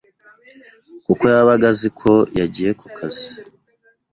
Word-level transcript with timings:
kuko 1.05 1.23
yabaga 1.33 1.65
azi 1.73 1.89
ko 1.99 2.11
yagiye 2.39 2.71
ku 2.79 2.87
kazi 2.97 3.29